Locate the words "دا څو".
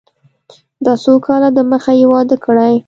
0.85-1.13